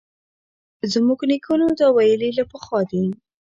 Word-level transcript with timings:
زموږ 0.93 1.19
نیکونو 1.29 1.67
دا 1.79 1.87
ویلي 1.97 2.29
له 2.37 2.43
پخوا 2.51 2.79
دي 2.91 3.03